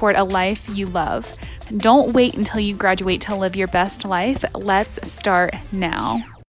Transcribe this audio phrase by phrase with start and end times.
[0.00, 1.36] toward a life you love.
[1.76, 4.42] Don't wait until you graduate to live your best life.
[4.54, 6.39] Let's start now.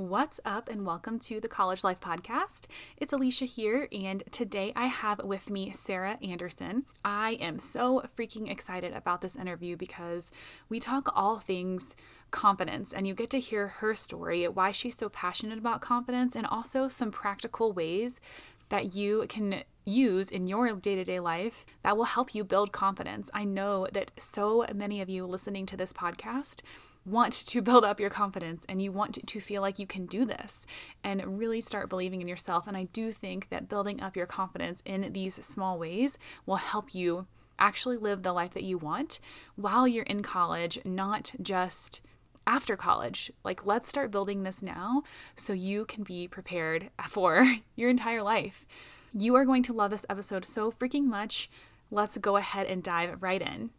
[0.00, 2.64] What's up, and welcome to the College Life Podcast.
[2.96, 6.86] It's Alicia here, and today I have with me Sarah Anderson.
[7.04, 10.30] I am so freaking excited about this interview because
[10.70, 11.96] we talk all things
[12.30, 16.46] confidence, and you get to hear her story, why she's so passionate about confidence, and
[16.46, 18.22] also some practical ways
[18.70, 22.72] that you can use in your day to day life that will help you build
[22.72, 23.30] confidence.
[23.34, 26.62] I know that so many of you listening to this podcast
[27.04, 30.24] want to build up your confidence and you want to feel like you can do
[30.24, 30.66] this
[31.02, 32.66] and really start believing in yourself.
[32.66, 36.94] And I do think that building up your confidence in these small ways will help
[36.94, 37.26] you
[37.58, 39.20] actually live the life that you want
[39.56, 42.00] while you're in college, not just
[42.46, 43.30] after college.
[43.44, 45.02] Like, let's start building this now
[45.36, 47.44] so you can be prepared for
[47.76, 48.66] your entire life.
[49.12, 51.50] You are going to love this episode so freaking much.
[51.90, 53.70] Let's go ahead and dive right in.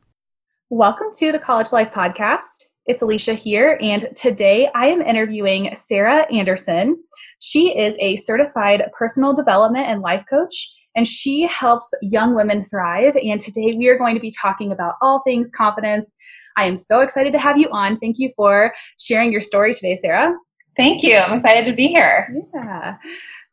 [0.69, 2.70] Welcome to the College Life Podcast.
[2.88, 6.98] It's Alicia here, and today I am interviewing Sarah Anderson.
[7.40, 13.16] She is a certified personal development and life coach, and she helps young women thrive.
[13.16, 16.18] And today we are going to be talking about all things confidence,
[16.58, 18.00] I am so excited to have you on.
[18.00, 20.34] Thank you for sharing your story today, Sarah.
[20.76, 21.18] Thank you.
[21.18, 22.34] I'm excited to be here.
[22.54, 22.98] Yeah.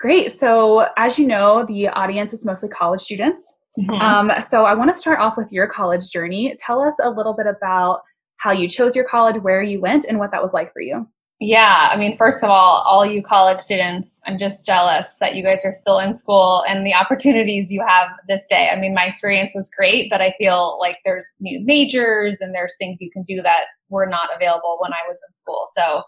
[0.01, 0.33] Great.
[0.33, 3.59] So, as you know, the audience is mostly college students.
[3.79, 3.91] Mm-hmm.
[3.91, 6.55] Um, so, I want to start off with your college journey.
[6.59, 8.01] Tell us a little bit about
[8.39, 11.07] how you chose your college, where you went, and what that was like for you.
[11.41, 15.45] Yeah, I mean, first of all, all you college students, I'm just jealous that you
[15.45, 18.71] guys are still in school and the opportunities you have this day.
[18.73, 22.75] I mean, my experience was great, but I feel like there's new majors and there's
[22.77, 25.65] things you can do that were not available when I was in school.
[25.77, 26.03] So,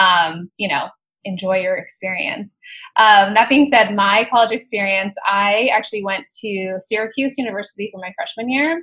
[0.00, 0.90] um, you know,
[1.24, 2.56] enjoy your experience.
[2.96, 8.12] Um, that being said, my college experience, I actually went to Syracuse University for my
[8.16, 8.82] freshman year.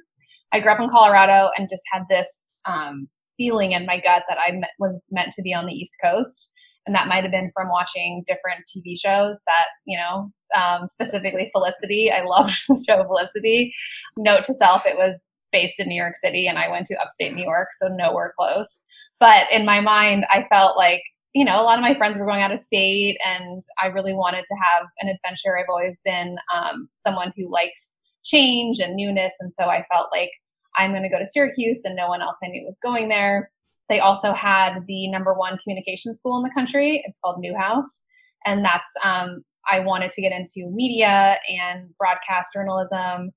[0.55, 4.38] I grew up in Colorado and just had this um, feeling in my gut that
[4.38, 6.53] I was meant to be on the East Coast.
[6.88, 11.49] And that might have been from watching different TV shows that, you know, um, specifically
[11.53, 12.09] Felicity.
[12.09, 13.73] I loved the show Felicity.
[14.17, 15.21] Note to self, it was
[15.51, 18.81] based in New York City and I went to upstate New York, so nowhere close.
[19.19, 21.01] But in my mind, I felt like,
[21.33, 24.13] you know, a lot of my friends were going out of state and I really
[24.13, 25.57] wanted to have an adventure.
[25.57, 29.33] I've always been um, someone who likes change and newness.
[29.41, 30.31] And so I felt like
[30.78, 33.52] I'm going to go to Syracuse, and no one else I knew was going there.
[33.90, 37.03] They also had the number one communication school in the country.
[37.06, 38.03] It's called Newhouse.
[38.46, 43.31] And that's, um, I wanted to get into media and broadcast journalism,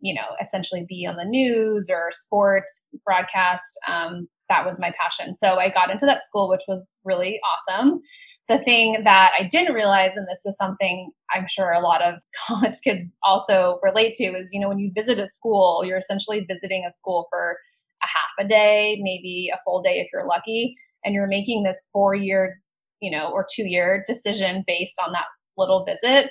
[0.00, 3.78] you know, essentially be on the news or sports broadcast.
[3.88, 5.34] Um, that was my passion.
[5.34, 8.00] So I got into that school, which was really awesome
[8.50, 12.16] the thing that I didn't realize, and this is something I'm sure a lot of
[12.46, 16.44] college kids also relate to, is you know, when you visit a school, you're essentially
[16.48, 17.56] visiting a school for
[18.02, 20.74] a half a day, maybe a full day if you're lucky,
[21.04, 22.60] and you're making this four year,
[23.00, 26.30] you know, or two year decision based on that little visit.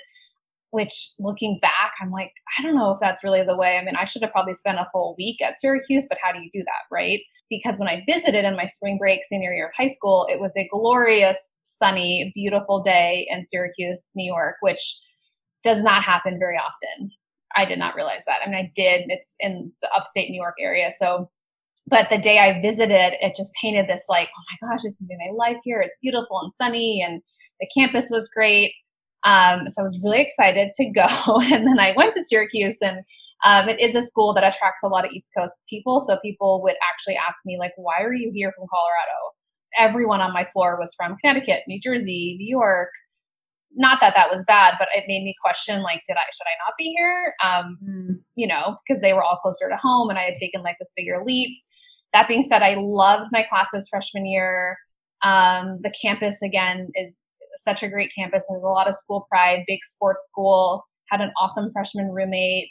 [0.71, 3.77] Which looking back, I'm like, I don't know if that's really the way.
[3.77, 6.39] I mean, I should have probably spent a full week at Syracuse, but how do
[6.39, 7.21] you do that, right?
[7.49, 10.55] because when I visited in my spring break senior year of high school, it was
[10.55, 14.99] a glorious, sunny, beautiful day in Syracuse, New York, which
[15.63, 17.09] does not happen very often.
[17.55, 18.37] I did not realize that.
[18.45, 19.05] I mean, I did.
[19.07, 20.91] It's in the upstate New York area.
[20.97, 21.29] So,
[21.87, 25.07] but the day I visited, it just painted this like, oh my gosh, is gonna
[25.07, 25.81] be my life here.
[25.81, 27.21] It's beautiful and sunny, and
[27.59, 28.73] the campus was great.
[29.23, 31.07] Um, so I was really excited to go.
[31.53, 33.03] and then I went to Syracuse and
[33.45, 36.01] um, it is a school that attracts a lot of East Coast people.
[36.01, 39.33] So people would actually ask me, like, why are you here from Colorado?
[39.77, 42.89] Everyone on my floor was from Connecticut, New Jersey, New York.
[43.75, 46.57] Not that that was bad, but it made me question, like, did I, should I
[46.65, 47.33] not be here?
[47.43, 48.19] Um, mm.
[48.35, 50.91] You know, because they were all closer to home and I had taken like this
[50.97, 51.57] bigger leap.
[52.11, 54.77] That being said, I loved my classes freshman year.
[55.21, 57.21] Um, the campus, again, is
[57.55, 58.45] such a great campus.
[58.49, 62.69] There's a lot of school pride, big sports school, had an awesome freshman roommate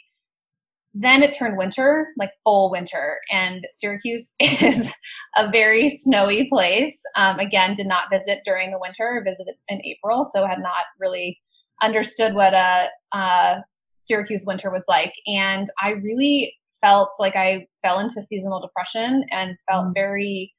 [0.93, 4.91] then it turned winter, like full winter, and Syracuse is
[5.37, 7.01] a very snowy place.
[7.15, 11.39] Um, again, did not visit during the winter, visited in April, so had not really
[11.81, 13.57] understood what a, a
[13.95, 15.13] Syracuse winter was like.
[15.27, 19.93] And I really felt like I fell into seasonal depression and felt mm.
[19.93, 20.53] very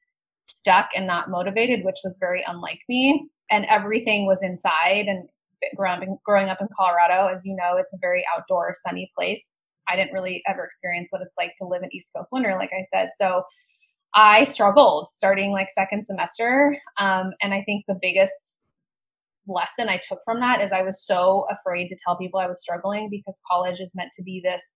[0.47, 3.27] stuck and not motivated, which was very unlike me.
[3.51, 5.05] And everything was inside.
[5.07, 5.27] And
[5.75, 9.51] growing, growing up in Colorado, as you know, it's a very outdoor, sunny place.
[9.89, 12.71] I didn't really ever experience what it's like to live in East Coast winter, like
[12.71, 13.09] I said.
[13.17, 13.43] So
[14.13, 16.77] I struggled starting like second semester.
[16.97, 18.55] Um, and I think the biggest
[19.47, 22.61] lesson I took from that is I was so afraid to tell people I was
[22.61, 24.75] struggling because college is meant to be this,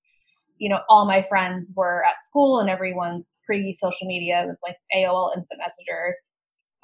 [0.58, 4.78] you know, all my friends were at school and everyone's pre social media was like
[4.96, 6.16] AOL Instant Messenger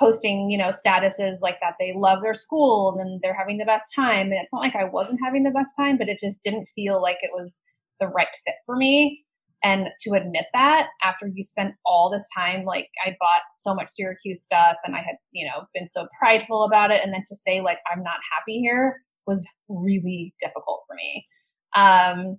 [0.02, 3.94] posting, you know, statuses like that they love their school and they're having the best
[3.96, 4.32] time.
[4.32, 7.00] And it's not like I wasn't having the best time, but it just didn't feel
[7.02, 7.60] like it was
[8.00, 9.24] the right fit for me.
[9.64, 13.90] And to admit that after you spent all this time, like I bought so much
[13.90, 17.02] Syracuse stuff and I had, you know, been so prideful about it.
[17.04, 18.98] And then to say, like, I'm not happy here
[19.28, 21.28] was really difficult for me.
[21.76, 22.38] Um,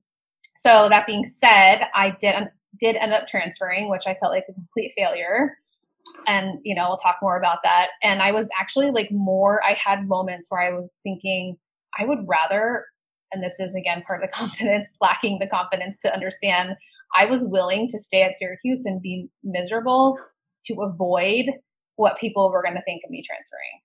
[0.57, 2.35] so that being said, I did,
[2.81, 5.57] did end up transferring, which I felt like a complete failure.
[6.27, 7.89] And, you know, we'll talk more about that.
[8.03, 11.57] And I was actually like more, I had moments where I was thinking,
[11.99, 12.87] I would rather,
[13.33, 16.77] and this is again part of the confidence, lacking the confidence to understand
[17.15, 20.17] I was willing to stay at Syracuse and be miserable
[20.67, 21.47] to avoid
[21.97, 23.81] what people were going to think of me transferring.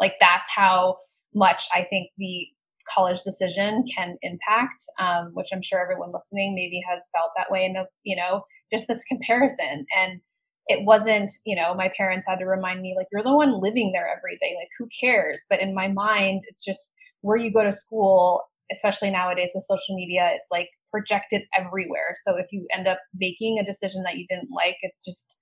[0.00, 0.96] Like that's how
[1.34, 2.46] much I think the
[2.92, 7.64] college decision can impact, um, which I'm sure everyone listening maybe has felt that way
[7.64, 8.42] in the, you know,
[8.72, 9.86] just this comparison.
[9.96, 10.20] And
[10.66, 13.90] it wasn't, you know, my parents had to remind me, like, you're the one living
[13.92, 14.54] there every day.
[14.58, 15.44] Like, who cares?
[15.50, 16.92] But in my mind, it's just
[17.22, 22.14] where you go to school, especially nowadays with social media, it's like projected everywhere.
[22.24, 25.38] So if you end up making a decision that you didn't like, it's just,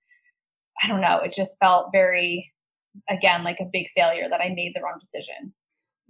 [0.83, 2.51] I don't know, it just felt very,
[3.09, 5.53] again, like a big failure that I made the wrong decision.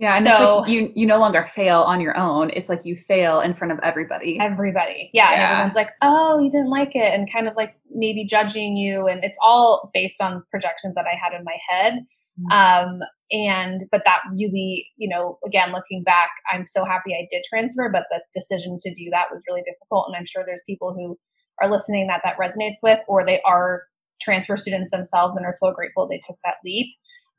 [0.02, 2.50] Yeah, and so, like you you no longer fail on your own.
[2.56, 4.40] It's like you fail in front of everybody.
[4.42, 5.12] Everybody.
[5.14, 5.36] Yeah, yeah.
[5.36, 9.08] And everyone's like, "Oh, you didn't like it," and kind of like maybe judging you
[9.08, 11.94] and it's all based on projections that I had in my head.
[12.40, 12.98] Mm-hmm.
[12.98, 13.02] Um
[13.32, 17.90] and but that really you know again looking back i'm so happy i did transfer
[17.92, 21.18] but the decision to do that was really difficult and i'm sure there's people who
[21.62, 23.84] are listening that that resonates with or they are
[24.22, 26.88] transfer students themselves and are so grateful they took that leap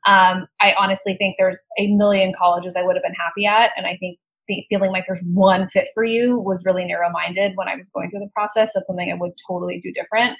[0.05, 3.85] um, i honestly think there's a million colleges i would have been happy at and
[3.85, 4.17] i think
[4.47, 7.89] the feeling like there's one fit for you was really narrow minded when i was
[7.89, 10.37] going through the process that's something i would totally do different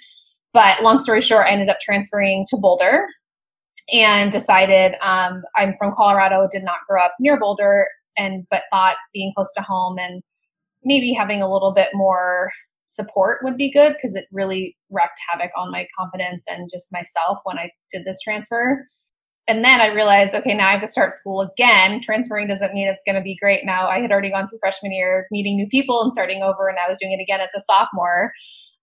[0.54, 3.06] but long story short i ended up transferring to boulder
[3.92, 7.88] and decided um, I'm from Colorado, did not grow up near Boulder,
[8.18, 10.21] and but thought being close to home and
[10.83, 12.51] maybe having a little bit more
[12.88, 17.39] support would be good because it really wreaked havoc on my confidence and just myself
[17.44, 18.86] when I did this transfer.
[19.48, 22.00] And then I realized, okay, now I have to start school again.
[22.01, 23.66] Transferring doesn't mean it's going to be great.
[23.66, 26.78] Now I had already gone through freshman year, meeting new people and starting over, and
[26.78, 28.31] I was doing it again as a sophomore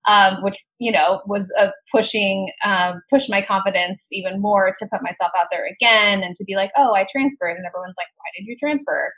[0.09, 5.03] um, which you know was a pushing um, push my confidence even more to put
[5.03, 8.31] myself out there again and to be like, oh, I transferred, and everyone's like, why
[8.37, 9.13] did you transfer?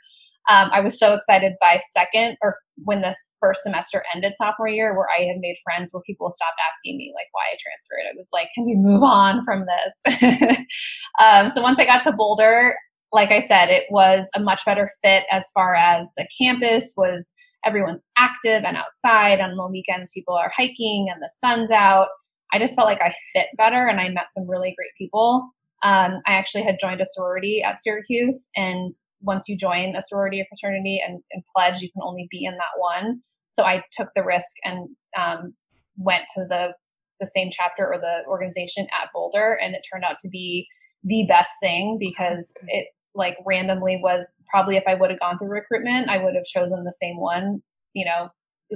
[0.49, 4.95] Um, I was so excited by second or when this first semester ended sophomore year,
[4.95, 8.09] where I had made friends where people stopped asking me like why I transferred.
[8.09, 10.57] It was like, can we move on from this?
[11.19, 12.75] um, so once I got to Boulder,
[13.11, 17.33] like I said, it was a much better fit as far as the campus was
[17.65, 19.39] everyone's active and outside.
[19.39, 22.07] On the weekends, people are hiking and the sun's out.
[22.51, 25.49] I just felt like I fit better and I met some really great people.
[25.83, 30.41] Um, I actually had joined a sorority at Syracuse, and once you join a sorority
[30.41, 33.21] or fraternity and, and pledge, you can only be in that one.
[33.53, 35.53] So I took the risk and um,
[35.97, 36.73] went to the
[37.19, 40.67] the same chapter or the organization at Boulder, and it turned out to be
[41.03, 45.49] the best thing because it like randomly was probably if I would have gone through
[45.49, 47.61] recruitment, I would have chosen the same one,
[47.93, 48.29] you know,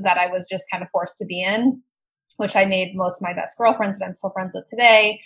[0.04, 1.82] that I was just kind of forced to be in,
[2.38, 5.22] which I made most of my best girlfriends that I'm still friends with today.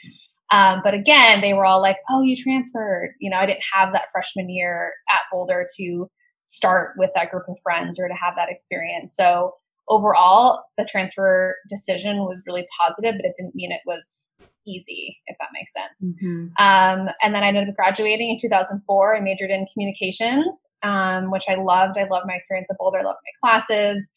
[0.51, 3.11] Um, but again, they were all like, oh, you transferred.
[3.19, 6.09] You know, I didn't have that freshman year at Boulder to
[6.43, 9.15] start with that group of friends or to have that experience.
[9.15, 9.53] So
[9.89, 14.27] overall, the transfer decision was really positive, but it didn't mean it was
[14.67, 16.15] easy, if that makes sense.
[16.21, 16.45] Mm-hmm.
[16.63, 19.15] Um, and then I ended up graduating in 2004.
[19.15, 21.97] I majored in communications, um, which I loved.
[21.97, 22.99] I loved my experience at Boulder.
[22.99, 24.09] I loved my classes.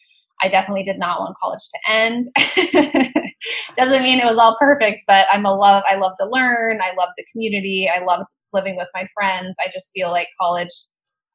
[0.42, 2.26] I definitely did not want college to end.
[3.76, 5.82] Doesn't mean it was all perfect, but I'm a love.
[5.88, 6.80] I love to learn.
[6.80, 7.88] I love the community.
[7.94, 9.56] I loved living with my friends.
[9.60, 10.72] I just feel like college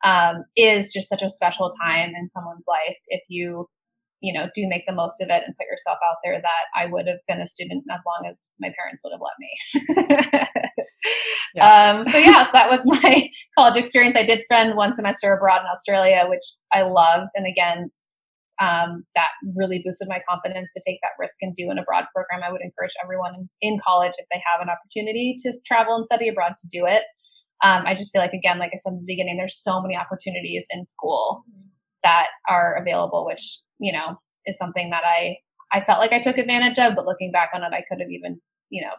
[0.04, 3.68] um, is just such a special time in someone's life if you
[4.22, 6.86] you know, do make the most of it and put yourself out there that I
[6.88, 10.50] would have been a student as long as my parents would have let me.
[11.56, 11.92] yeah.
[11.92, 14.18] Um, so yeah, so that was my college experience.
[14.18, 17.32] I did spend one semester abroad in Australia, which I loved.
[17.36, 17.92] And again,
[18.60, 22.44] um, that really boosted my confidence to take that risk and do an abroad program.
[22.44, 26.28] I would encourage everyone in, college, if they have an opportunity to travel and study
[26.28, 27.04] abroad, to do it.
[27.64, 29.96] Um, I just feel like, again, like I said in the beginning, there's so many
[29.96, 31.44] opportunities in school
[32.04, 35.38] that are available, which, you know, is something that I,
[35.72, 38.10] I felt like I took advantage of, but looking back on it, I could have
[38.10, 38.40] even,
[38.70, 38.94] you know,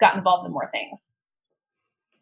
[0.00, 1.10] got involved in more things.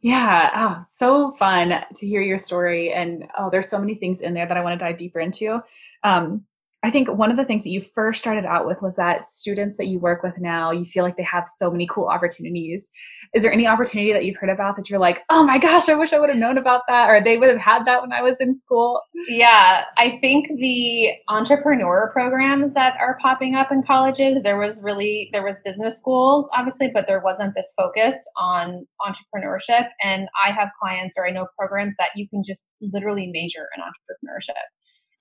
[0.01, 0.51] Yeah.
[0.55, 2.93] Oh, so fun to hear your story.
[2.93, 5.61] And oh, there's so many things in there that I want to dive deeper into.
[6.05, 6.45] Um,
[6.89, 9.77] I think one of the things that you first started out with was that students
[9.77, 12.91] that you work with now, you feel like they have so many cool opportunities.
[13.35, 15.95] Is there any opportunity that you've heard about that you're like, oh my gosh, I
[15.97, 18.23] wish I would have known about that, or they would have had that when I
[18.23, 19.03] was in school?
[19.29, 25.29] Yeah, I think the entrepreneur programs that are popping up in colleges, there was really,
[25.35, 29.89] there was business schools, obviously, but there wasn't this focus on entrepreneurship.
[30.03, 33.83] And I have clients or I know programs that you can just literally major in
[33.83, 34.55] entrepreneurship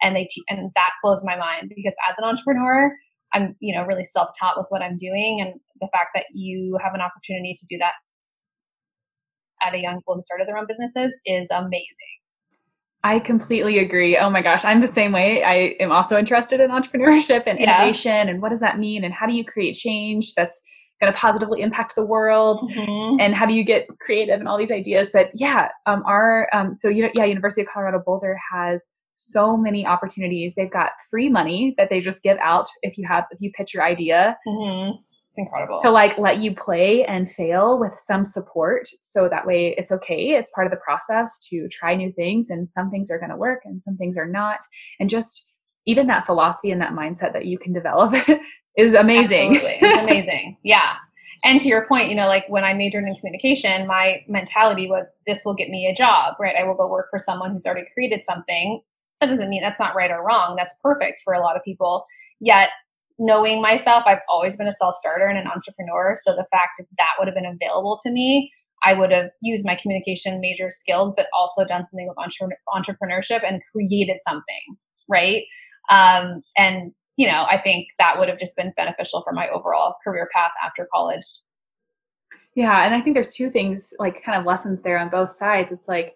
[0.01, 2.91] and they te- and that blows my mind because as an entrepreneur
[3.33, 6.93] i'm you know really self-taught with what i'm doing and the fact that you have
[6.93, 7.93] an opportunity to do that
[9.65, 12.13] at a young who started their own businesses is amazing
[13.03, 14.17] I completely agree.
[14.17, 15.41] Oh my gosh, I'm the same way.
[15.41, 17.83] I am also interested in entrepreneurship and yeah.
[17.83, 20.61] innovation and what does that mean and how do you create change that's
[20.99, 23.19] going to positively impact the world mm-hmm.
[23.19, 25.11] and how do you get creative and all these ideas.
[25.13, 29.57] But yeah, um, our um, so you know, yeah, University of Colorado Boulder has so
[29.57, 30.55] many opportunities.
[30.55, 33.73] They've got free money that they just give out if you have if you pitch
[33.73, 34.37] your idea.
[34.47, 34.95] Mm-hmm.
[35.29, 39.75] It's incredible to like let you play and fail with some support, so that way
[39.77, 40.35] it's okay.
[40.35, 43.35] It's part of the process to try new things, and some things are going to
[43.37, 44.59] work and some things are not.
[44.99, 45.51] And just
[45.85, 48.13] even that philosophy and that mindset that you can develop
[48.77, 49.55] is amazing.
[49.55, 49.99] Absolutely.
[49.99, 50.57] Amazing.
[50.63, 50.95] Yeah.
[51.43, 55.05] And to your point, you know, like when I majored in communication, my mentality was
[55.27, 56.55] this will get me a job, right?
[56.59, 58.81] I will go work for someone who's already created something
[59.19, 60.55] that doesn't mean that's not right or wrong.
[60.57, 62.05] That's perfect for a lot of people.
[62.39, 62.69] Yet,
[63.19, 66.15] knowing myself, I've always been a self starter and an entrepreneur.
[66.23, 68.51] So the fact that that would have been available to me,
[68.83, 73.41] I would have used my communication major skills, but also done something with entre- entrepreneurship
[73.47, 75.43] and created something, right?
[75.89, 79.95] Um, and you know, I think that would have just been beneficial for my overall
[80.03, 81.25] career path after college.
[82.53, 85.71] Yeah, and I think there's two things, like kind of lessons there on both sides.
[85.71, 86.15] It's like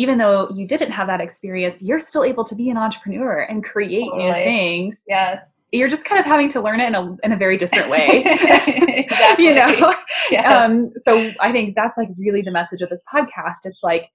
[0.00, 3.62] even though you didn't have that experience, you're still able to be an entrepreneur and
[3.62, 4.28] create totally.
[4.28, 5.04] new things.
[5.06, 5.46] Yes.
[5.72, 8.22] You're just kind of having to learn it in a in a very different way.
[8.26, 9.04] exactly.
[9.44, 9.94] you know?
[10.30, 10.52] Yes.
[10.52, 13.64] Um, so I think that's like really the message of this podcast.
[13.64, 14.08] It's like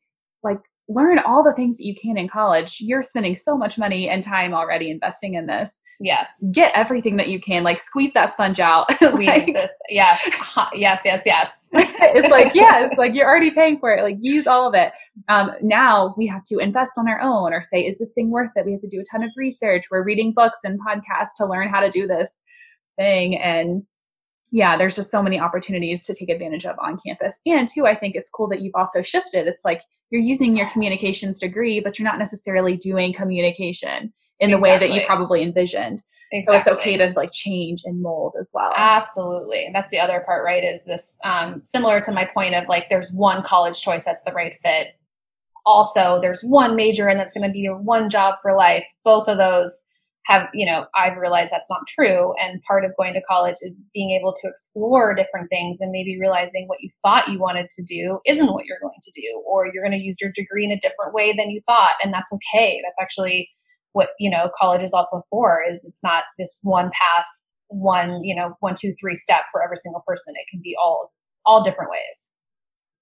[0.44, 2.78] like learn all the things that you can in college.
[2.80, 5.82] You're spending so much money and time already investing in this.
[6.00, 6.30] Yes.
[6.54, 7.64] Get everything that you can.
[7.64, 8.86] Like squeeze that sponge out.
[8.94, 9.48] Squeeze like,
[9.90, 10.22] Yes.
[10.74, 11.02] yes.
[11.04, 11.24] Yes.
[11.26, 11.66] Yes.
[11.72, 12.96] it's like yes.
[12.98, 14.04] Like you're already paying for it.
[14.04, 14.92] Like use all of it.
[15.28, 18.52] Um, now we have to invest on our own, or say, is this thing worth
[18.56, 18.66] it?
[18.66, 19.86] We have to do a ton of research.
[19.90, 22.44] We're reading books and podcasts to learn how to do this
[22.98, 23.84] thing, and
[24.52, 27.40] yeah, there's just so many opportunities to take advantage of on campus.
[27.46, 29.48] And two, I think it's cool that you've also shifted.
[29.48, 34.58] It's like you're using your communications degree, but you're not necessarily doing communication in the
[34.58, 34.70] exactly.
[34.70, 36.02] way that you probably envisioned.
[36.32, 36.64] Exactly.
[36.64, 38.74] So it's okay to like change and mold as well.
[38.76, 39.66] Absolutely.
[39.66, 40.64] And that's the other part, right?
[40.64, 44.34] Is this um, similar to my point of like there's one college choice that's the
[44.34, 44.96] right fit.
[45.66, 48.84] Also, there's one major and that's going to be your one job for life.
[49.04, 49.84] Both of those
[50.26, 52.34] have you know i've realized that's not true.
[52.42, 56.20] And part of going to college is being able to explore different things and maybe
[56.20, 59.68] realizing what you thought you wanted to do isn't what you're going to do or
[59.68, 61.94] you're going to use your degree in a different way than you thought.
[62.04, 62.82] And that's okay.
[62.84, 63.50] That's actually
[63.94, 67.26] what you know college is also for is it's not this one path
[67.68, 70.34] one you know one two three step for every single person.
[70.36, 71.12] It can be all
[71.46, 72.32] all different ways.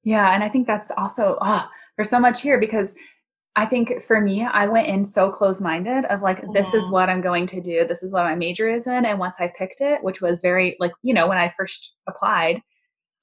[0.03, 1.65] Yeah and i think that's also oh,
[1.97, 2.95] there's so much here because
[3.55, 6.53] I think for me, I went in so close minded of like, mm-hmm.
[6.53, 6.93] this is mm-hmm.
[6.93, 7.85] what I'm going to do.
[7.87, 9.05] This is what my major is in.
[9.05, 12.61] And once I picked it, which was very like, you know, when I first applied,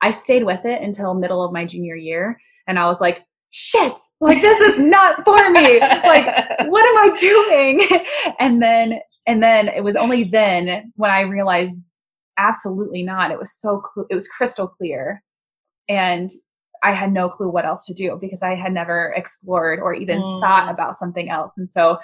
[0.03, 2.39] I stayed with it until middle of my junior year.
[2.69, 5.81] And I was like, shit, like this is not for me.
[5.81, 6.27] like,
[6.69, 8.03] what am I doing?
[8.39, 11.77] and then, and then it was only then when I realized
[12.39, 13.33] absolutely not.
[13.33, 15.23] It was so, cl- it was crystal clear.
[15.89, 16.31] And
[16.83, 20.19] I had no clue what else to do because I had never explored or even
[20.21, 20.41] mm.
[20.41, 21.59] thought about something else.
[21.59, 21.99] And so,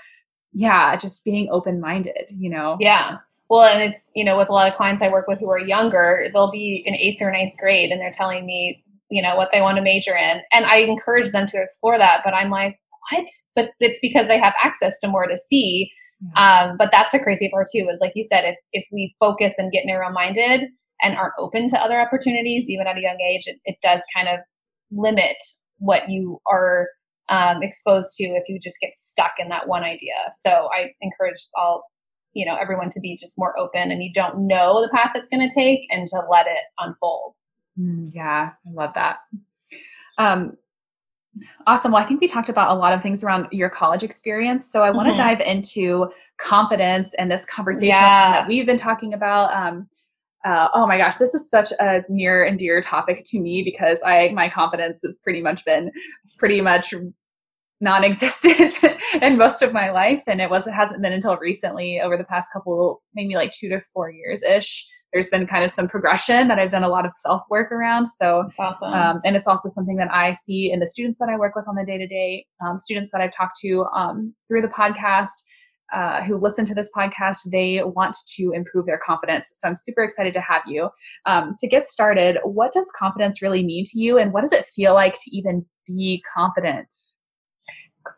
[0.53, 2.77] yeah, just being open minded, you know?
[2.81, 3.19] Yeah.
[3.49, 5.59] Well, and it's, you know, with a lot of clients I work with who are
[5.59, 9.51] younger, they'll be in eighth or ninth grade and they're telling me, you know, what
[9.53, 10.41] they want to major in.
[10.53, 12.23] And I encourage them to explore that.
[12.25, 12.79] But I'm like,
[13.11, 13.27] what?
[13.55, 15.91] But it's because they have access to more to see.
[16.35, 19.55] Um, but that's the crazy part too, is like you said, if, if we focus
[19.59, 20.69] and get narrow minded
[21.03, 24.29] and aren't open to other opportunities, even at a young age, it, it does kind
[24.29, 24.41] of
[24.91, 25.37] limit
[25.79, 26.89] what you are
[27.29, 30.15] um, exposed to if you just get stuck in that one idea.
[30.35, 31.85] So I encourage all
[32.37, 35.29] you know everyone to be just more open and you don't know the path it's
[35.29, 37.35] going to take and to let it unfold
[37.81, 39.17] mm, yeah i love that
[40.19, 40.53] um,
[41.67, 44.71] awesome well i think we talked about a lot of things around your college experience
[44.71, 45.23] so i want to mm-hmm.
[45.23, 46.07] dive into
[46.39, 48.33] confidence and this conversation yeah.
[48.33, 49.89] that we've been talking about um,
[50.47, 54.01] uh, oh my gosh, this is such a near and dear topic to me because
[54.07, 55.91] I my confidence has pretty much been
[56.39, 56.95] pretty much
[57.81, 58.75] non-existent
[59.23, 62.25] in most of my life and it was it hasn't been until recently over the
[62.25, 66.49] past couple maybe like two to four years ish there's been kind of some progression
[66.49, 68.95] that i've done a lot of self work around so awesome.
[68.95, 71.69] um, and it's also something that i see in the students that i work with
[71.69, 72.47] on the day to day
[72.79, 75.43] students that i've talked to um, through the podcast
[75.93, 79.51] uh, who listen to this podcast, they want to improve their confidence.
[79.55, 80.91] So I'm super excited to have you.
[81.27, 84.67] Um, to get started, what does confidence really mean to you, and what does it
[84.67, 86.93] feel like to even be confident?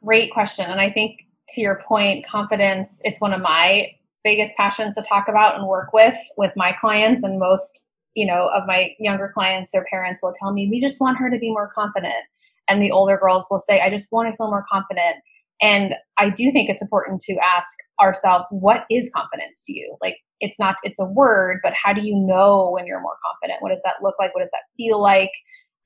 [0.03, 0.67] Great question.
[0.67, 1.21] And I think
[1.51, 3.89] to your point, confidence, it's one of my
[4.25, 7.85] biggest passions to talk about and work with with my clients and most
[8.15, 11.31] you know of my younger clients their parents will tell me we just want her
[11.31, 12.25] to be more confident
[12.69, 15.17] and the older girls will say i just want to feel more confident
[15.61, 17.69] and i do think it's important to ask
[18.01, 22.01] ourselves what is confidence to you like it's not it's a word but how do
[22.01, 25.01] you know when you're more confident what does that look like what does that feel
[25.01, 25.33] like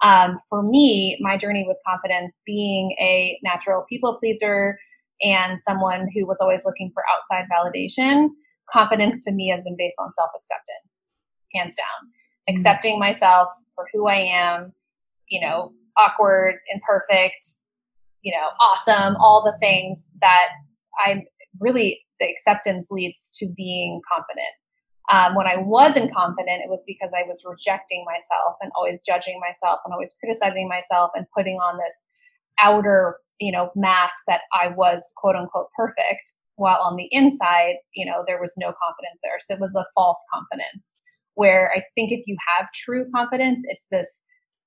[0.02, 4.78] um, for me, my journey with confidence, being a natural people pleaser
[5.22, 8.28] and someone who was always looking for outside validation,
[8.68, 11.10] confidence to me has been based on self acceptance,
[11.54, 12.08] hands down.
[12.08, 12.54] Mm-hmm.
[12.54, 14.72] Accepting myself for who I am,
[15.28, 17.48] you know, awkward, imperfect,
[18.22, 20.46] you know, awesome, all the things that
[21.04, 21.22] I'm
[21.60, 24.54] really, the acceptance leads to being confident.
[25.10, 29.40] Um, when I wasn't confident, it was because I was rejecting myself and always judging
[29.40, 32.08] myself and always criticizing myself and putting on this
[32.60, 38.06] outer, you know, mask that I was quote unquote perfect, while on the inside, you
[38.06, 39.38] know, there was no confidence there.
[39.40, 40.96] So it was a false confidence.
[41.34, 44.22] Where I think if you have true confidence, it's this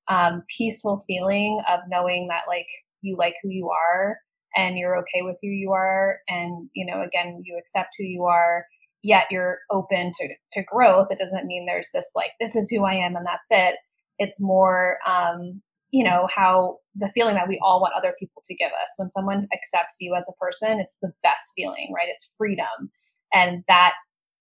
[0.07, 2.67] um, peaceful feeling of knowing that like
[3.01, 4.17] you like who you are
[4.55, 8.23] and you're okay with who you are, and you know, again, you accept who you
[8.23, 8.65] are
[9.05, 12.83] yet you're open to, to growth it doesn't mean there's this like this is who
[12.83, 13.75] i am and that's it.
[14.17, 18.55] It's more um, you know how the feeling that we all want other people to
[18.55, 18.89] give us.
[18.97, 22.07] When someone accepts you as a person it's the best feeling right?
[22.09, 22.89] It's freedom.
[23.33, 23.93] And that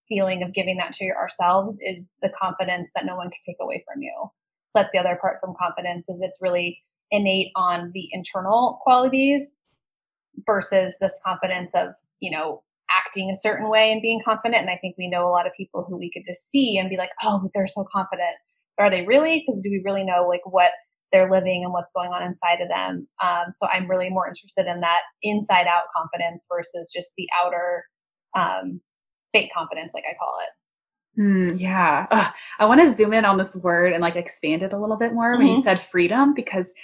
[0.09, 3.85] feeling of giving that to ourselves is the confidence that no one can take away
[3.87, 4.15] from you.
[4.71, 6.81] So that's the other part from confidence is it's really
[7.15, 9.55] innate on the internal qualities
[10.47, 14.61] versus this confidence of you know acting a certain way and being confident.
[14.61, 16.91] And I think we know a lot of people who we could just see and
[16.91, 18.37] be like, oh, they're so confident.
[18.77, 19.41] But are they really?
[19.41, 20.71] Because do we really know like what
[21.13, 23.07] they're living and what's going on inside of them?
[23.23, 27.85] Um, so I'm really more interested in that inside out confidence versus just the outer
[28.37, 28.81] um,
[29.33, 31.21] fake confidence, like I call it.
[31.21, 32.07] Mm, yeah.
[32.11, 32.35] Ugh.
[32.59, 35.13] I want to zoom in on this word and like expand it a little bit
[35.13, 35.39] more mm-hmm.
[35.39, 35.63] when you mm-hmm.
[35.63, 36.75] said freedom, because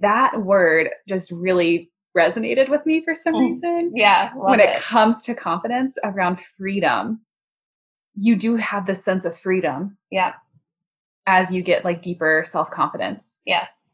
[0.00, 3.48] that word just really resonated with me for some mm.
[3.48, 3.92] reason.
[3.94, 4.32] Yeah.
[4.34, 7.20] When it, it comes to confidence around freedom,
[8.14, 9.96] you do have this sense of freedom.
[10.10, 10.34] Yeah.
[11.26, 13.38] As you get like deeper self confidence.
[13.44, 13.92] Yes.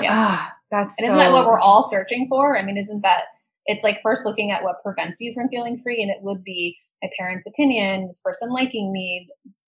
[0.00, 0.12] Yes.
[0.12, 2.56] Ah, that's and isn't that what we're all searching for?
[2.56, 3.22] I mean, isn't that
[3.64, 6.76] it's like first looking at what prevents you from feeling free, and it would be
[7.02, 9.26] my parents' opinion, this person liking me,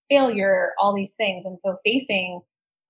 [0.09, 1.45] failure, all these things.
[1.45, 2.41] And so facing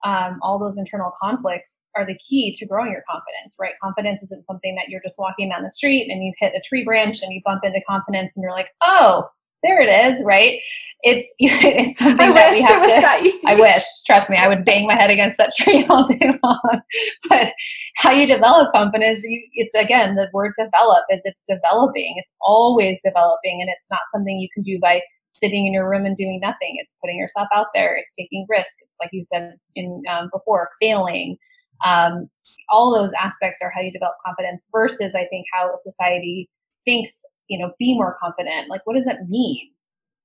[0.04, 3.74] um, all those internal conflicts are the key to growing your confidence, right?
[3.82, 6.84] Confidence isn't something that you're just walking down the street and you hit a tree
[6.84, 9.28] branch and you bump into confidence and you're like, oh,
[9.62, 10.60] there it is, right?
[11.02, 13.48] It's it's something I that we have to.
[13.48, 16.80] I wish, trust me, I would bang my head against that tree all day long.
[17.28, 17.52] but
[17.96, 22.14] how you develop confidence, you, it's again the word develop is it's developing.
[22.18, 26.04] It's always developing, and it's not something you can do by sitting in your room
[26.04, 26.76] and doing nothing.
[26.78, 27.96] It's putting yourself out there.
[27.96, 28.78] It's taking risk.
[28.80, 31.36] It's like you said in um, before, failing.
[31.84, 32.28] Um,
[32.70, 34.66] all those aspects are how you develop confidence.
[34.72, 36.48] Versus, I think how society
[36.84, 37.24] thinks.
[37.48, 38.68] You know, be more confident.
[38.68, 39.70] Like, what does that mean?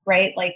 [0.05, 0.33] Right?
[0.35, 0.55] Like,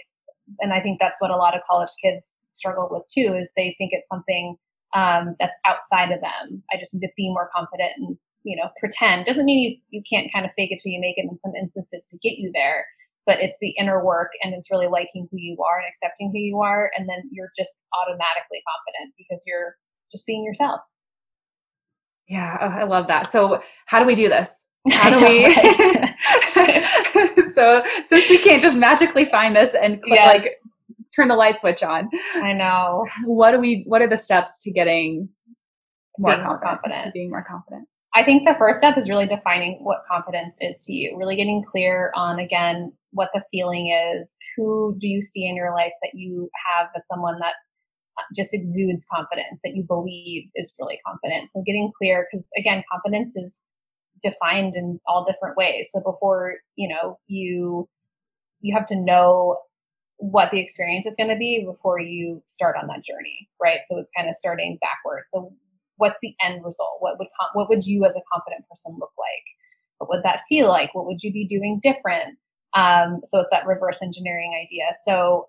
[0.60, 3.36] and I think that's what a lot of college kids struggle with too.
[3.38, 4.56] Is they think it's something
[4.94, 6.62] um, that's outside of them.
[6.72, 9.24] I just need to be more confident and you know pretend.
[9.24, 11.54] Doesn't mean you you can't kind of fake it till you make it in some
[11.54, 12.84] instances to get you there
[13.28, 16.38] but it's the inner work and it's really liking who you are and accepting who
[16.38, 16.90] you are.
[16.96, 19.76] And then you're just automatically confident because you're
[20.10, 20.80] just being yourself.
[22.26, 22.56] Yeah.
[22.58, 23.26] Oh, i love that.
[23.26, 24.64] So how do we do this?
[24.92, 25.44] How do we
[27.52, 30.56] so since we can't just magically find this and click, like
[31.14, 33.04] turn the light switch on i know.
[33.26, 35.28] what do we what are the steps to getting
[36.18, 39.26] more confident, more confident to being more confident I think the first step is really
[39.26, 44.36] defining what confidence is to you, really getting clear on, again, what the feeling is.
[44.56, 47.54] Who do you see in your life that you have as someone that
[48.18, 51.50] uh, just exudes confidence, that you believe is really confident?
[51.50, 53.62] So getting clear, because again, confidence is
[54.22, 55.90] defined in all different ways.
[55.92, 57.88] So before, you know, you
[58.60, 59.58] you have to know
[60.16, 63.80] what the experience is going to be before you start on that journey, right?
[63.88, 65.26] So it's kind of starting backwards.
[65.28, 65.52] So
[65.98, 66.96] what's the end result?
[67.00, 69.44] What would com- what would you as a confident person look like?
[69.98, 70.94] What would that feel like?
[70.94, 72.38] What would you be doing different?
[72.74, 74.84] Um, so it's that reverse engineering idea.
[75.04, 75.46] So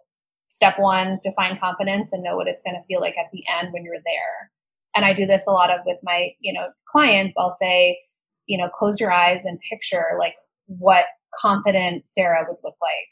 [0.47, 3.71] step one, define confidence and know what it's going to feel like at the end
[3.71, 4.51] when you're there.
[4.95, 7.37] And I do this a lot of with my you know clients.
[7.37, 7.99] I'll say,
[8.47, 10.35] you know, close your eyes and picture like
[10.65, 11.05] what
[11.39, 13.09] confident Sarah would look like.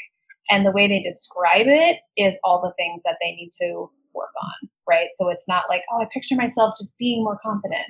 [0.49, 4.31] And the way they describe it is all the things that they need to work
[4.41, 5.09] on, right?
[5.15, 7.85] So it's not like, oh, I picture myself just being more confident.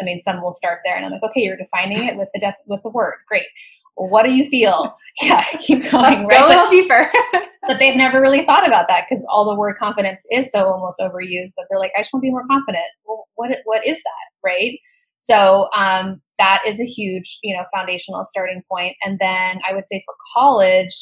[0.00, 2.40] I mean, some will start there, and I'm like, okay, you're defining it with the
[2.40, 3.46] def- with the word, great.
[3.96, 4.96] Well, what do you feel?
[5.20, 6.04] Yeah, keep going.
[6.04, 6.30] Let's right?
[6.30, 7.10] go a little deeper.
[7.66, 11.00] but they've never really thought about that because all the word confidence is so almost
[11.00, 12.84] overused that they're like, I just want to be more confident.
[13.04, 14.78] Well, what what is that, right?
[15.16, 18.94] So um, that is a huge, you know, foundational starting point.
[19.02, 20.94] And then I would say for college,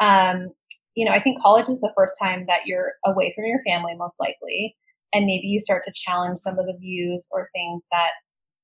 [0.00, 0.48] um,
[0.96, 3.94] you know, I think college is the first time that you're away from your family,
[3.96, 4.76] most likely.
[5.12, 8.10] And maybe you start to challenge some of the views or things that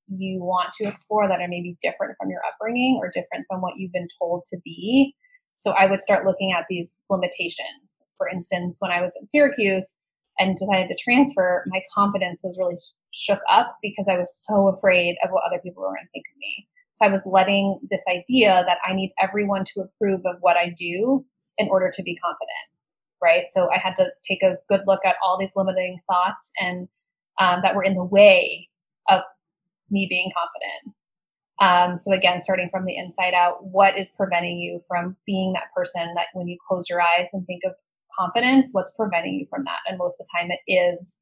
[0.06, 3.74] you want to explore that are maybe different from your upbringing or different from what
[3.76, 5.14] you've been told to be.
[5.61, 8.04] So I would start looking at these limitations.
[8.18, 9.98] For instance, when I was at Syracuse
[10.38, 12.76] and decided to transfer, my confidence was really
[13.12, 16.26] shook up because I was so afraid of what other people were going to think
[16.32, 16.68] of me.
[16.92, 20.72] So I was letting this idea that I need everyone to approve of what I
[20.78, 21.24] do
[21.59, 22.68] in order to be confident,
[23.22, 23.44] right?
[23.48, 26.88] So I had to take a good look at all these limiting thoughts and
[27.38, 28.68] um, that were in the way
[29.09, 29.22] of
[29.90, 30.96] me being confident.
[31.59, 35.72] Um, so again, starting from the inside out, what is preventing you from being that
[35.74, 37.72] person that when you close your eyes and think of
[38.18, 39.79] confidence, what's preventing you from that?
[39.88, 41.16] And most of the time, it is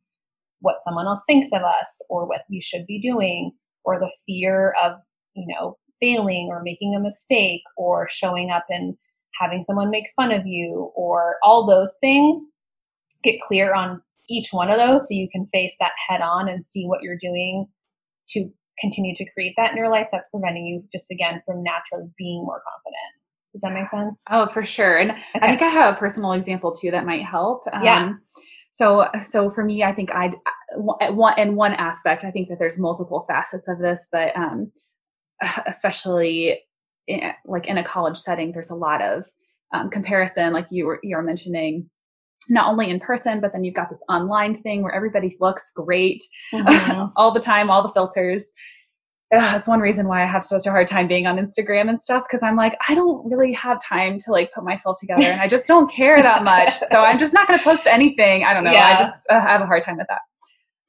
[0.61, 3.53] what someone else thinks of us, or what you should be doing,
[3.85, 4.93] or the fear of
[5.35, 8.97] you know failing or making a mistake, or showing up and
[9.41, 12.37] having someone make fun of you, or all those things.
[13.23, 16.67] Get clear on each one of those so you can face that head on and
[16.67, 17.67] see what you're doing
[18.29, 22.11] to continue to create that in your life that's preventing you just again from naturally
[22.19, 23.23] being more confident.
[23.53, 24.23] Does that make sense?
[24.31, 24.99] Oh, for sure.
[24.99, 25.23] And okay.
[25.35, 27.63] I think I have a personal example too that might help.
[27.73, 28.13] Um, yeah.
[28.73, 30.35] So, so for me, I think I'd
[30.77, 34.73] one in one aspect, I think that there's multiple facets of this, but um,
[35.67, 36.61] especially
[37.07, 39.25] in, like in a college setting, there's a lot of
[39.73, 41.89] um, comparison, like you were you were mentioning
[42.49, 46.23] not only in person, but then you've got this online thing where everybody looks great
[46.53, 47.07] mm-hmm.
[47.17, 48.53] all the time, all the filters.
[49.31, 52.25] that's one reason why I have such a hard time being on Instagram and stuff
[52.25, 55.49] because I'm like, I don't really have time to like put myself together and I
[55.49, 56.73] just don't care that much.
[56.73, 58.45] so I'm just not going to post anything.
[58.45, 58.73] I don't know.
[58.73, 58.89] Yeah.
[58.89, 60.21] I just uh, have a hard time with that.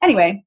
[0.02, 0.44] Anyway,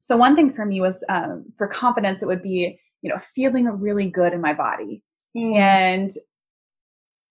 [0.00, 3.66] so one thing for me was um, for confidence, it would be, you know, feeling
[3.66, 5.02] really good in my body.
[5.36, 5.56] Mm.
[5.56, 6.10] And,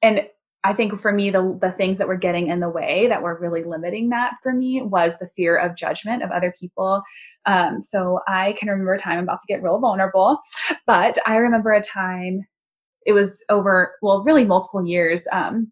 [0.01, 0.21] and
[0.63, 3.39] I think for me, the, the things that were getting in the way that were
[3.39, 7.01] really limiting that for me was the fear of judgment of other people.
[7.45, 10.39] Um, so I can remember a time I'm about to get real vulnerable,
[10.85, 12.45] but I remember a time
[13.05, 15.27] it was over, well, really multiple years.
[15.31, 15.71] Um,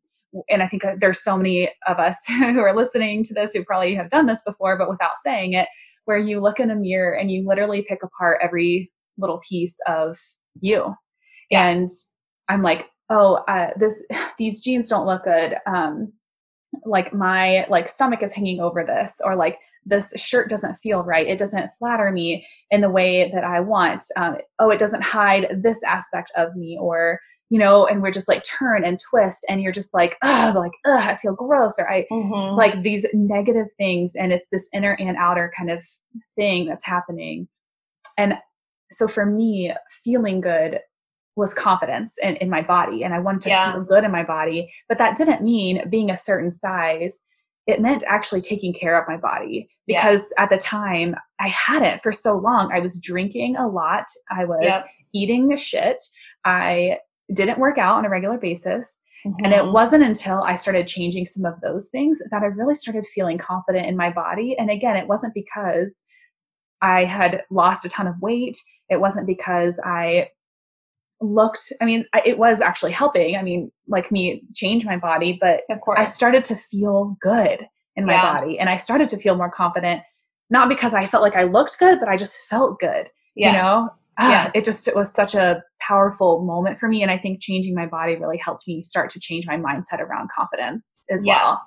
[0.49, 3.63] and I think uh, there's so many of us who are listening to this who
[3.63, 5.67] probably have done this before, but without saying it,
[6.05, 10.17] where you look in a mirror and you literally pick apart every little piece of
[10.62, 10.93] you.
[11.49, 11.67] Yeah.
[11.67, 11.89] And
[12.49, 14.03] I'm like, oh, uh, this
[14.38, 15.56] these jeans don't look good.
[15.65, 16.13] Um,
[16.86, 21.27] like my like stomach is hanging over this, or like this shirt doesn't feel right.
[21.27, 24.03] It doesn't flatter me in the way that I want.
[24.17, 28.27] Um, oh, it doesn't hide this aspect of me, or you know, and we're just
[28.27, 31.89] like turn and twist, and you're just like, oh, like, ugh, I feel gross, or
[31.89, 32.58] I mm-hmm.
[32.58, 35.84] like these negative things, and it's this inner and outer kind of
[36.36, 37.47] thing that's happening.
[38.17, 38.34] And
[38.91, 39.73] so for me,
[40.04, 40.80] feeling good
[41.36, 43.71] was confidence in, in my body and I wanted to yeah.
[43.71, 44.71] feel good in my body.
[44.89, 47.23] But that didn't mean being a certain size.
[47.67, 52.12] It meant actually taking care of my body because at the time I hadn't for
[52.12, 52.71] so long.
[52.73, 54.06] I was drinking a lot.
[54.32, 54.88] I was yep.
[55.13, 56.02] eating shit.
[56.43, 57.00] I
[57.34, 59.02] didn't work out on a regular basis.
[59.26, 59.45] Mm-hmm.
[59.45, 59.73] And it mm-hmm.
[59.73, 63.86] wasn't until I started changing some of those things that I really started feeling confident
[63.86, 64.56] in my body.
[64.58, 66.04] And again, it wasn't because
[66.81, 68.57] I had lost a ton of weight.
[68.89, 70.29] It wasn't because I
[71.19, 75.61] looked i mean it was actually helping i mean like me change my body but
[75.71, 78.39] of course i started to feel good in my yeah.
[78.39, 80.03] body and i started to feel more confident
[80.51, 83.51] not because i felt like i looked good but i just felt good yes.
[83.51, 84.51] you know ah, yes.
[84.53, 87.01] it just it was such a powerful moment for me.
[87.01, 90.29] And I think changing my body really helped me start to change my mindset around
[90.35, 91.41] confidence as yes.
[91.43, 91.61] well.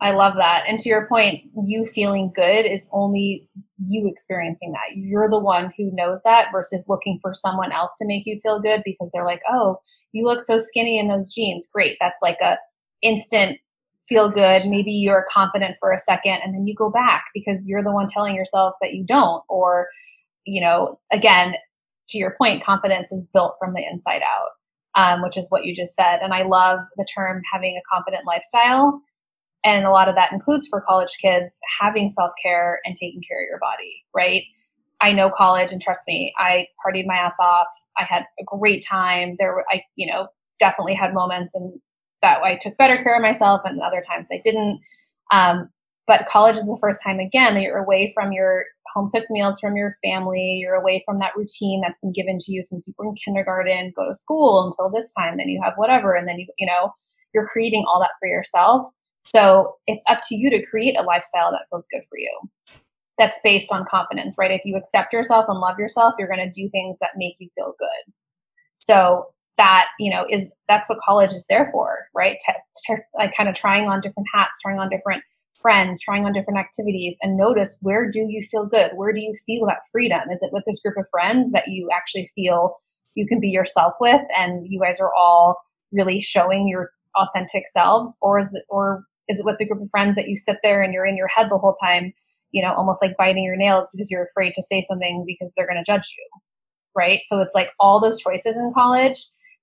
[0.00, 0.64] I love that.
[0.66, 4.96] And to your point, you feeling good is only you experiencing that.
[4.96, 8.60] You're the one who knows that versus looking for someone else to make you feel
[8.60, 9.78] good because they're like, "Oh,
[10.12, 11.96] you look so skinny in those jeans." Great.
[12.00, 12.58] That's like a
[13.02, 13.58] instant
[14.08, 14.62] feel good.
[14.66, 18.06] Maybe you're confident for a second and then you go back because you're the one
[18.06, 19.88] telling yourself that you don't or
[20.44, 21.54] you know, again,
[22.08, 24.50] to your point, confidence is built from the inside out.
[24.96, 26.20] Um, which is what you just said.
[26.22, 29.02] And I love the term having a confident lifestyle
[29.64, 33.48] and a lot of that includes for college kids having self-care and taking care of
[33.48, 34.42] your body right?
[35.00, 37.66] I know college and trust me i partied my ass off.
[37.98, 39.36] I had a great time.
[39.38, 41.72] There were i you know definitely had moments and
[42.22, 44.80] that i took better care of myself and other times i didn't.
[45.30, 45.68] Um,
[46.06, 49.58] but college is the first time again that you're away from your home cooked meals
[49.58, 50.58] from your family.
[50.60, 53.92] You're away from that routine that's been given to you since you were in kindergarten.
[53.96, 56.92] Go to school until this time then you have whatever and then you you know
[57.34, 58.86] you're creating all that for yourself
[59.24, 62.40] so it's up to you to create a lifestyle that feels good for you.
[63.18, 64.50] That's based on confidence, right?
[64.50, 67.48] If you accept yourself and love yourself, you're going to do things that make you
[67.54, 68.12] feel good.
[68.78, 72.36] So that, you know, is that's what college is there for, right?
[72.86, 75.22] To, like kind of trying on different hats, trying on different
[75.62, 78.90] friends, trying on different activities and notice where do you feel good?
[78.96, 80.20] Where do you feel that freedom?
[80.30, 82.76] Is it with this group of friends that you actually feel
[83.14, 85.56] you can be yourself with and you guys are all
[85.92, 89.90] really showing your authentic selves or is it or is it with the group of
[89.90, 92.12] friends that you sit there and you're in your head the whole time,
[92.52, 95.66] you know, almost like biting your nails because you're afraid to say something because they're
[95.66, 96.40] going to judge you?
[96.96, 97.20] Right.
[97.24, 99.18] So it's like all those choices in college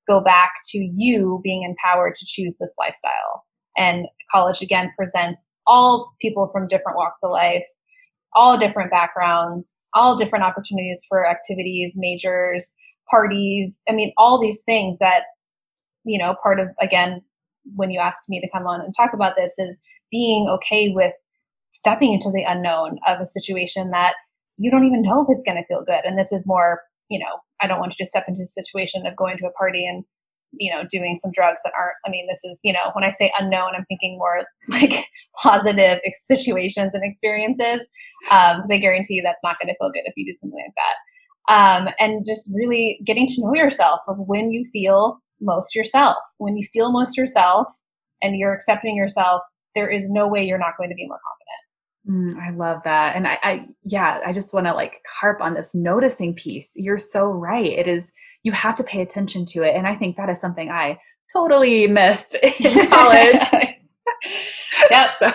[0.07, 3.43] go back to you being empowered to choose this lifestyle.
[3.77, 7.65] And college again presents all people from different walks of life,
[8.33, 12.75] all different backgrounds, all different opportunities for activities, majors,
[13.09, 13.81] parties.
[13.87, 15.23] I mean, all these things that,
[16.03, 17.21] you know, part of, again,
[17.75, 21.13] when you asked me to come on and talk about this is being okay with
[21.71, 24.15] stepping into the unknown of a situation that
[24.57, 26.03] you don't even know if it's going to feel good.
[26.03, 29.05] And this is more, you know, I don't want you to step into a situation
[29.05, 30.03] of going to a party and,
[30.53, 33.09] you know, doing some drugs that aren't, I mean, this is, you know, when I
[33.09, 35.05] say unknown, I'm thinking more like
[35.37, 37.87] positive situations and experiences.
[38.29, 40.61] Um, because I guarantee you that's not going to feel good if you do something
[40.63, 40.95] like that.
[41.47, 46.17] Um, and just really getting to know yourself of when you feel most yourself.
[46.37, 47.67] When you feel most yourself
[48.21, 49.41] and you're accepting yourself,
[49.75, 51.61] there is no way you're not going to be more confident.
[52.09, 53.15] Mm, I love that.
[53.15, 56.73] And I, I yeah, I just want to like harp on this noticing piece.
[56.75, 57.65] You're so right.
[57.65, 58.11] It is,
[58.43, 59.75] you have to pay attention to it.
[59.75, 60.97] And I think that is something I
[61.31, 63.39] totally missed in college.
[64.89, 65.09] yep.
[65.19, 65.31] So.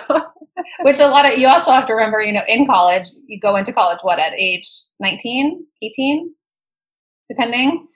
[0.81, 3.55] Which a lot of, you also have to remember, you know, in college, you go
[3.55, 4.67] into college, what, at age
[4.99, 6.33] 19, 18,
[7.29, 7.87] depending?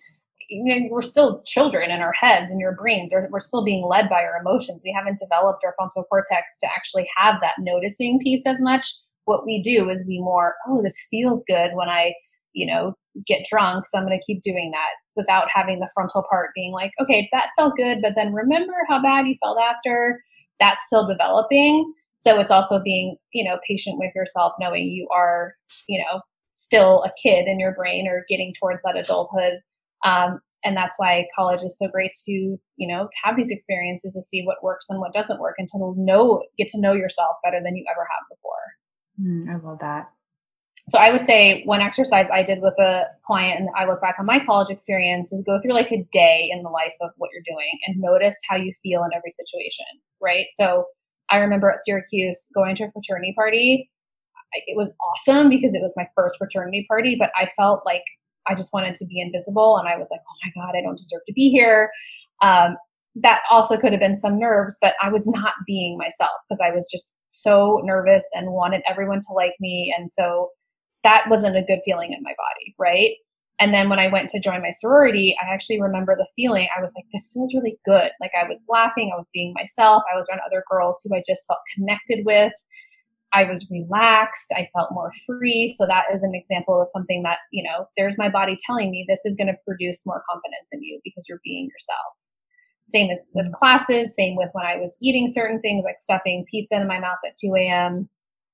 [0.51, 3.13] You know, we're still children in our heads and your brains.
[3.13, 4.81] We're still being led by our emotions.
[4.83, 8.85] We haven't developed our frontal cortex to actually have that noticing piece as much.
[9.25, 12.13] What we do is we more oh this feels good when i
[12.53, 12.95] you know
[13.27, 16.73] get drunk so i'm going to keep doing that without having the frontal part being
[16.73, 20.23] like okay that felt good but then remember how bad you felt after?
[20.59, 21.91] That's still developing.
[22.17, 25.53] So it's also being you know patient with yourself knowing you are
[25.87, 29.53] you know still a kid in your brain or getting towards that adulthood
[30.03, 34.21] um, and that's why college is so great to you know have these experiences to
[34.21, 37.59] see what works and what doesn't work and to know get to know yourself better
[37.63, 38.63] than you ever have before.
[39.21, 40.09] Mm, i love that.
[40.89, 44.15] So i would say one exercise i did with a client and i look back
[44.19, 47.29] on my college experience is go through like a day in the life of what
[47.33, 49.85] you're doing and notice how you feel in every situation
[50.21, 50.47] right?
[50.51, 50.85] So
[51.29, 53.89] i remember at syracuse going to a fraternity party.
[54.53, 58.03] It was awesome because it was my first fraternity party but i felt like
[58.47, 59.77] I just wanted to be invisible.
[59.77, 61.91] And I was like, oh my God, I don't deserve to be here.
[62.41, 62.77] Um,
[63.15, 66.73] that also could have been some nerves, but I was not being myself because I
[66.73, 69.93] was just so nervous and wanted everyone to like me.
[69.97, 70.49] And so
[71.03, 73.11] that wasn't a good feeling in my body, right?
[73.59, 76.67] And then when I went to join my sorority, I actually remember the feeling.
[76.75, 78.11] I was like, this feels really good.
[78.19, 81.21] Like I was laughing, I was being myself, I was around other girls who I
[81.27, 82.53] just felt connected with.
[83.33, 84.51] I was relaxed.
[84.55, 85.73] I felt more free.
[85.77, 89.05] So that is an example of something that, you know, there's my body telling me
[89.07, 92.13] this is going to produce more confidence in you because you're being yourself.
[92.87, 93.53] Same with, with mm.
[93.53, 97.19] classes, same with when I was eating certain things like stuffing pizza in my mouth
[97.25, 98.09] at 2 a.m.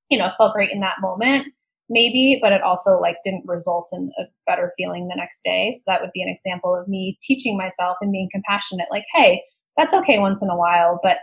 [0.09, 1.47] You know, felt great in that moment,
[1.89, 5.73] maybe, but it also like didn't result in a better feeling the next day.
[5.73, 9.41] So that would be an example of me teaching myself and being compassionate, like, hey,
[9.75, 11.17] that's okay once in a while, but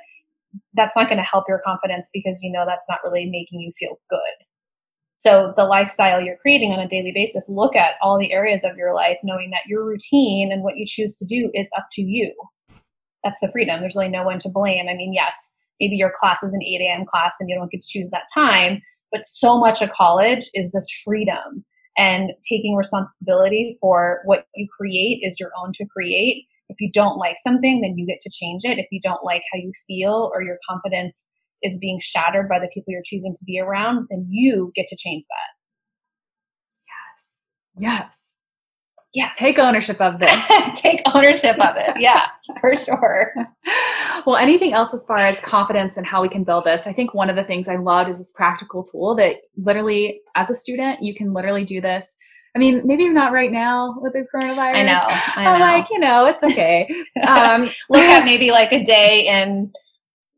[0.75, 3.73] that's not going to help your confidence because you know that's not really making you
[3.79, 4.45] feel good
[5.19, 8.77] So the lifestyle you're creating on a daily basis, look at all the areas of
[8.77, 12.03] your life, knowing that your routine and what you choose to do is up to
[12.03, 12.35] you.
[13.25, 13.81] That's the freedom.
[13.81, 14.87] There's really no one to blame.
[14.89, 17.07] I mean, yes, maybe your class is an 8 a.m.
[17.07, 20.73] class and you don't get to choose that time, but so much of college is
[20.73, 21.65] this freedom
[21.97, 26.47] and taking responsibility for what you create is your own to create.
[26.69, 28.79] If you don't like something, then you get to change it.
[28.79, 31.29] If you don't like how you feel or your confidence
[31.63, 34.97] is being shattered by the people you're choosing to be around, then you get to
[34.97, 35.51] change that.
[36.87, 37.39] Yes.
[37.79, 38.37] Yes.
[39.15, 39.37] Yes.
[39.39, 40.37] Take ownership of this.
[40.75, 42.01] Take ownership of it.
[42.01, 42.27] Yeah,
[42.61, 43.33] for sure.
[44.27, 46.89] well, anything else as far as confidence and how we can build this?
[46.89, 50.51] I think one of the things I loved is this practical tool that literally, as
[50.51, 52.17] a student, you can literally do this.
[52.55, 54.77] I mean, maybe not right now with the coronavirus.
[54.77, 55.05] I know.
[55.09, 55.51] I know.
[55.51, 56.89] I'm like, you know, it's okay.
[57.27, 59.73] Um, Look at maybe like a day in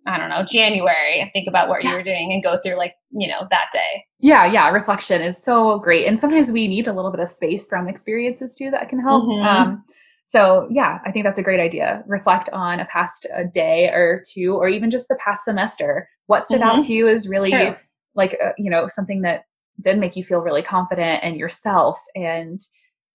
[0.07, 2.95] I don't know, January and think about what you were doing and go through like,
[3.11, 4.05] you know, that day.
[4.21, 4.69] Yeah, yeah.
[4.69, 6.07] Reflection is so great.
[6.07, 9.25] And sometimes we need a little bit of space from experiences too that can help.
[9.25, 9.45] Mm-hmm.
[9.45, 9.85] Um,
[10.25, 12.05] so yeah, I think that's a great idea.
[12.07, 16.09] Reflect on a past a day or two, or even just the past semester.
[16.27, 16.71] What stood mm-hmm.
[16.71, 17.77] out to you is really
[18.15, 19.45] like, uh, you know, something that
[19.81, 22.61] did make you feel really confident in yourself and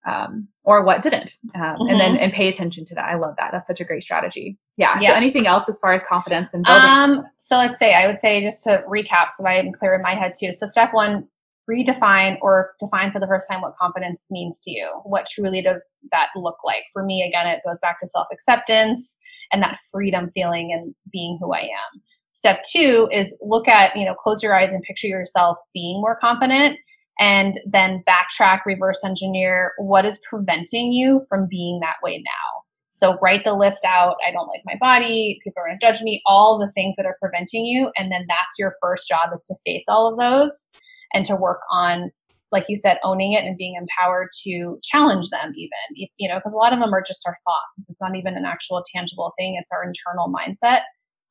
[0.07, 1.87] um, or what didn't um, mm-hmm.
[1.89, 2.23] and then mm-hmm.
[2.23, 3.05] and pay attention to that.
[3.05, 3.49] I love that.
[3.51, 4.57] That's such a great strategy.
[4.77, 5.11] Yeah yes.
[5.11, 6.89] so anything else as far as confidence and building?
[6.89, 10.15] Um, so let's say i would say just to recap so i'm clear in my
[10.15, 10.51] head too.
[10.51, 11.27] So step one
[11.69, 14.89] redefine or define for the first time what confidence means to you.
[15.03, 16.83] What truly does that look like?
[16.93, 19.17] For me again it goes back to self-acceptance
[19.51, 22.01] and that freedom feeling and being who i am
[22.33, 26.17] step two is look at you know close your eyes and picture yourself being more
[26.19, 26.77] confident
[27.19, 32.63] and then backtrack, reverse engineer what is preventing you from being that way now.
[32.97, 34.15] So write the list out.
[34.27, 35.39] I don't like my body.
[35.43, 36.21] People are going to judge me.
[36.25, 37.91] All the things that are preventing you.
[37.95, 40.67] And then that's your first job is to face all of those
[41.13, 42.11] and to work on,
[42.51, 46.53] like you said, owning it and being empowered to challenge them even, you know, because
[46.53, 47.77] a lot of them are just our thoughts.
[47.77, 49.57] It's not even an actual tangible thing.
[49.59, 50.81] It's our internal mindset.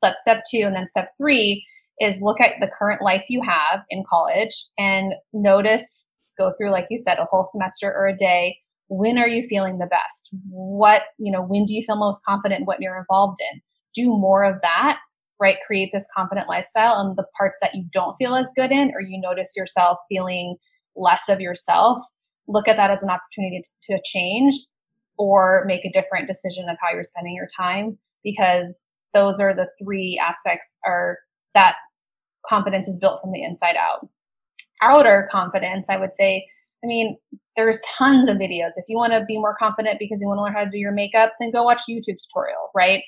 [0.00, 0.62] So that's step two.
[0.64, 1.66] And then step three
[2.00, 6.08] is look at the current life you have in college and notice,
[6.38, 8.56] go through, like you said, a whole semester or a day.
[8.88, 10.30] When are you feeling the best?
[10.48, 13.60] What, you know, when do you feel most confident in what you're involved in?
[13.94, 14.98] Do more of that,
[15.38, 15.58] right?
[15.66, 19.00] Create this confident lifestyle and the parts that you don't feel as good in, or
[19.00, 20.56] you notice yourself feeling
[20.96, 21.98] less of yourself,
[22.48, 24.54] look at that as an opportunity to, to change
[25.18, 29.68] or make a different decision of how you're spending your time because those are the
[29.82, 31.18] three aspects are
[31.54, 31.76] that
[32.46, 34.08] confidence is built from the inside out.
[34.82, 36.46] Outer confidence, I would say,
[36.82, 37.16] I mean,
[37.56, 38.72] there's tons of videos.
[38.76, 40.78] If you want to be more confident because you want to learn how to do
[40.78, 43.02] your makeup, then go watch YouTube tutorial, right?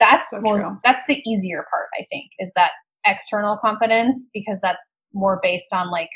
[0.00, 2.72] That's so more, that's the easier part, I think, is that
[3.06, 6.10] external confidence because that's more based on like,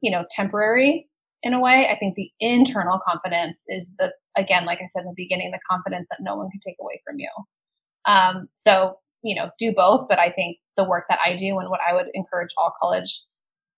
[0.00, 1.08] you know, temporary
[1.42, 1.88] in a way.
[1.90, 5.60] I think the internal confidence is the again, like I said in the beginning, the
[5.70, 7.30] confidence that no one can take away from you.
[8.06, 11.70] Um, so you know, do both, but I think the work that I do and
[11.70, 13.22] what I would encourage all college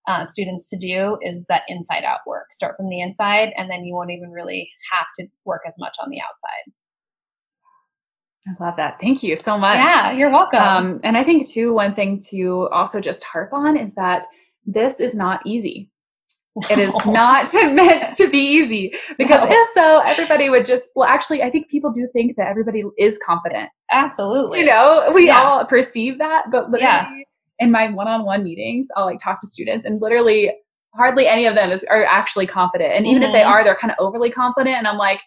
[0.08, 2.52] uh, students to do is that inside out work.
[2.52, 5.96] Start from the inside, and then you won't even really have to work as much
[6.02, 6.72] on the outside.
[8.48, 8.98] I love that.
[9.00, 9.88] Thank you so much.
[9.88, 10.60] Yeah, you're welcome.
[10.60, 14.24] Um, and I think, too, one thing to also just harp on is that
[14.64, 15.90] this is not easy.
[16.70, 19.48] It is not meant to be easy because no.
[19.50, 23.18] if so, everybody would just, well, actually, I think people do think that everybody is
[23.24, 23.70] confident.
[23.90, 24.60] Absolutely.
[24.60, 25.40] You know, we yeah.
[25.40, 27.10] all perceive that, but literally yeah.
[27.58, 30.52] in my one on one meetings, I'll like talk to students and literally
[30.94, 32.92] hardly any of them is, are actually confident.
[32.92, 33.26] And even mm-hmm.
[33.26, 33.50] if they mm-hmm.
[33.50, 34.76] are, they're kind of overly confident.
[34.76, 35.20] And I'm like,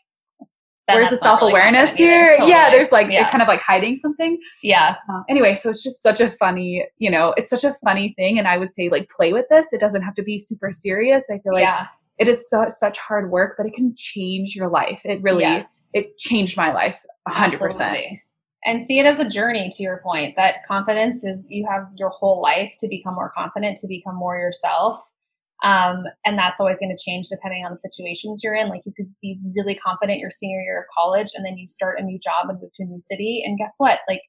[0.95, 2.33] where's the self awareness really here?
[2.33, 2.51] Totally.
[2.51, 3.29] Yeah, there's like yeah.
[3.29, 4.39] kind of like hiding something.
[4.63, 4.95] Yeah.
[5.09, 8.37] Uh, anyway, so it's just such a funny, you know, it's such a funny thing,
[8.37, 9.73] and I would say like play with this.
[9.73, 11.29] It doesn't have to be super serious.
[11.29, 11.87] I feel like yeah.
[12.17, 15.01] it is so such hard work, but it can change your life.
[15.05, 15.89] It really, yes.
[15.93, 17.97] it changed my life hundred percent.
[18.65, 19.69] And see it as a journey.
[19.71, 23.77] To your point, that confidence is you have your whole life to become more confident,
[23.77, 25.08] to become more yourself
[25.61, 28.69] um, and that's always going to change depending on the situations you're in.
[28.69, 31.99] Like you could be really confident your senior year of college and then you start
[31.99, 33.43] a new job and move to a new city.
[33.45, 33.99] And guess what?
[34.07, 34.21] Like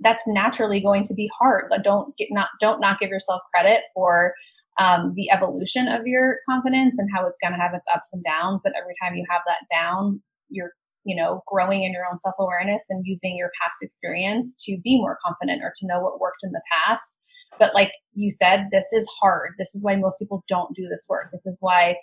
[0.00, 1.66] that's naturally going to be hard.
[1.70, 4.34] But don't get not don't not give yourself credit for
[4.78, 8.22] um, the evolution of your confidence and how it's going to have its ups and
[8.22, 8.60] downs.
[8.62, 10.72] But every time you have that down, you're
[11.04, 14.98] you know growing in your own self awareness and using your past experience to be
[14.98, 17.18] more confident or to know what worked in the past
[17.58, 19.52] but like you said, this is hard.
[19.58, 21.28] This is why most people don't do this work.
[21.32, 21.96] This is why,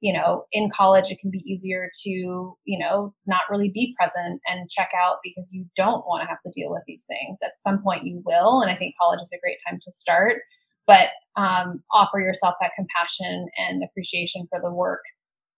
[0.00, 4.40] you know, in college it can be easier to, you know, not really be present
[4.46, 7.38] and check out because you don't want to have to deal with these things.
[7.44, 8.60] At some point you will.
[8.62, 10.42] And I think college is a great time to start.
[10.86, 15.02] but um, offer yourself that compassion and appreciation for the work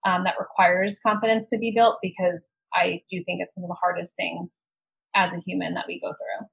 [0.05, 3.78] um, that requires confidence to be built because I do think it's one of the
[3.80, 4.66] hardest things
[5.14, 6.46] as a human that we go through.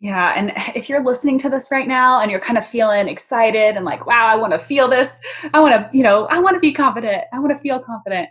[0.00, 0.32] Yeah.
[0.34, 3.84] And if you're listening to this right now and you're kind of feeling excited and
[3.84, 5.20] like, wow, I want to feel this,
[5.54, 8.28] I want to, you know, I want to be confident, I want to feel confident.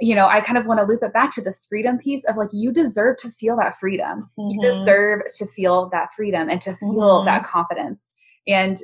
[0.00, 2.36] You know, I kind of want to loop it back to this freedom piece of
[2.36, 4.30] like, you deserve to feel that freedom.
[4.36, 4.50] Mm-hmm.
[4.50, 7.26] You deserve to feel that freedom and to feel mm-hmm.
[7.26, 8.18] that confidence.
[8.48, 8.76] And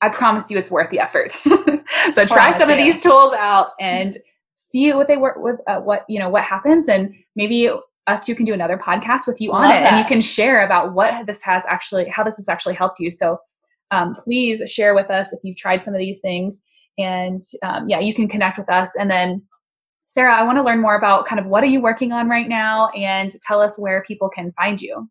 [0.00, 1.30] I promise you it's worth the effort.
[2.12, 4.16] so try some of these tools out and
[4.54, 6.88] see what they work with, uh, what, you know, what happens.
[6.88, 7.70] And maybe
[8.06, 9.92] us two can do another podcast with you on it that.
[9.92, 13.10] and you can share about what this has actually, how this has actually helped you.
[13.10, 13.38] So
[13.90, 16.62] um, please share with us if you've tried some of these things.
[16.98, 18.94] And um, yeah, you can connect with us.
[18.96, 19.42] And then
[20.06, 22.48] Sarah, I want to learn more about kind of what are you working on right
[22.48, 25.08] now and tell us where people can find you.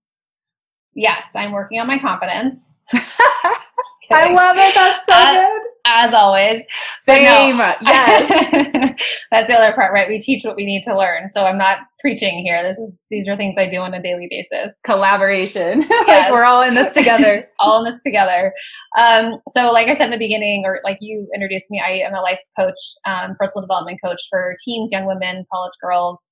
[0.93, 2.69] Yes, I'm working on my confidence.
[2.93, 4.73] I love it.
[4.73, 5.61] That's so uh, good.
[5.87, 6.63] As always.
[7.07, 7.23] Same.
[7.23, 8.99] No, yes.
[9.31, 10.07] that's the other part, right?
[10.07, 11.29] We teach what we need to learn.
[11.29, 12.63] So I'm not preaching here.
[12.63, 14.79] This is these are things I do on a daily basis.
[14.83, 15.81] Collaboration.
[15.87, 16.07] Yes.
[16.07, 17.47] like we're all in this together.
[17.59, 18.51] all in this together.
[18.97, 22.15] Um, so like I said in the beginning, or like you introduced me, I am
[22.15, 26.29] a life coach, um, personal development coach for teens, young women, college girls,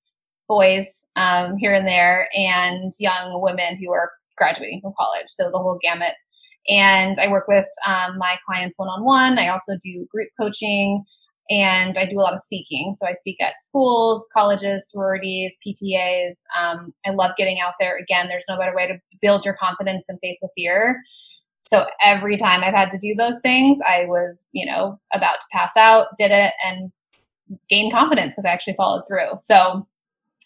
[0.48, 5.28] boys, um, here and there, and young women who are graduating from college.
[5.28, 6.14] So the whole gamut
[6.68, 9.38] and I work with um, my clients one on one.
[9.38, 11.04] I also do group coaching
[11.50, 12.94] and I do a lot of speaking.
[12.98, 16.38] So I speak at schools, colleges, sororities, PTAs.
[16.58, 17.98] Um, I love getting out there.
[17.98, 21.02] Again, there's no better way to build your confidence than face a fear.
[21.66, 25.46] So every time I've had to do those things, I was, you know, about to
[25.52, 26.92] pass out, did it, and
[27.70, 29.38] gained confidence because I actually followed through.
[29.40, 29.88] So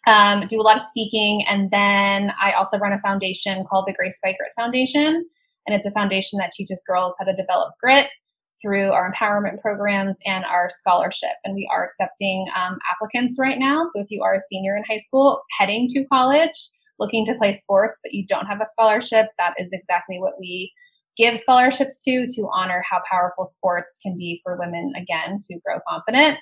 [0.08, 3.94] um, do a lot of speaking, and then I also run a foundation called the
[3.94, 5.26] Grace by Grit Foundation.
[5.68, 8.08] And it's a foundation that teaches girls how to develop grit
[8.62, 11.34] through our empowerment programs and our scholarship.
[11.44, 13.84] And we are accepting um, applicants right now.
[13.94, 17.54] So if you are a senior in high school heading to college, looking to play
[17.54, 20.72] sports, but you don't have a scholarship, that is exactly what we
[21.18, 25.80] give scholarships to to honor how powerful sports can be for women again to grow
[25.88, 26.38] confident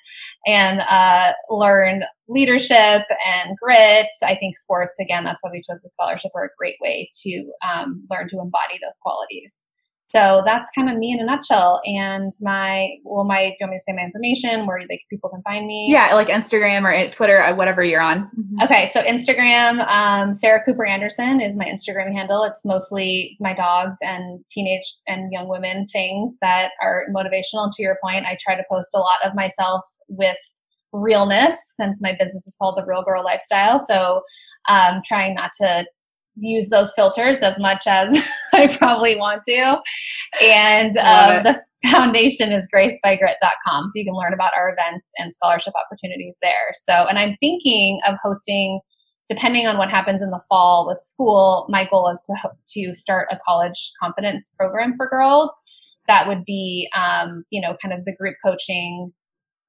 [0.46, 4.08] and uh, learn leadership and grit.
[4.24, 7.52] I think sports again that's why we chose the scholarship are a great way to
[7.68, 9.66] um, learn to embody those qualities
[10.16, 11.82] so that's kind of me in a nutshell.
[11.84, 15.30] And my, well, my, do you want me to say my information where like people
[15.30, 15.88] can find me?
[15.92, 18.30] Yeah, like Instagram or Twitter, uh, whatever you're on.
[18.40, 18.62] Mm-hmm.
[18.64, 22.44] Okay, so Instagram, um, Sarah Cooper Anderson is my Instagram handle.
[22.44, 27.72] It's mostly my dogs and teenage and young women things that are motivational.
[27.74, 30.38] To your point, I try to post a lot of myself with
[30.94, 33.80] realness since my business is called the Real Girl Lifestyle.
[33.80, 34.22] So
[34.70, 35.86] um, trying not to
[36.36, 38.22] use those filters as much as
[38.54, 39.78] I probably want to.
[40.42, 43.90] And um, the foundation is gracebygrit.com.
[43.90, 46.74] So you can learn about our events and scholarship opportunities there.
[46.74, 48.80] So, and I'm thinking of hosting,
[49.30, 53.28] depending on what happens in the fall with school, my goal is to, to start
[53.32, 55.52] a college confidence program for girls.
[56.08, 59.12] That would be, um, you know, kind of the group coaching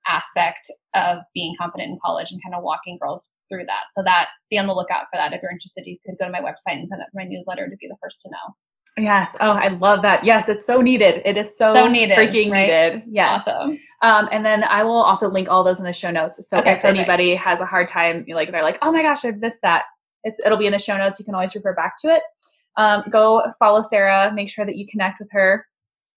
[0.09, 3.85] aspect of being competent in college and kind of walking girls through that.
[3.95, 5.33] So that be on the lookout for that.
[5.33, 7.69] If you're interested, you could go to my website and sign up for my newsletter
[7.69, 8.55] to be the first to know.
[8.99, 9.37] Yes.
[9.41, 10.25] Oh, I love that.
[10.25, 11.21] Yes, it's so needed.
[11.27, 12.93] It is so, so needed, freaking right?
[12.95, 13.03] needed.
[13.07, 13.47] Yes.
[13.47, 13.79] Awesome.
[14.03, 16.49] Um, and then I will also link all those in the show notes.
[16.49, 16.99] So okay, if perfect.
[16.99, 19.85] anybody has a hard time, like they're like, oh my gosh, I've missed that.
[20.25, 21.19] It's it'll be in the show notes.
[21.19, 22.23] You can always refer back to it.
[22.77, 24.33] Um, go follow Sarah.
[24.35, 25.67] Make sure that you connect with her.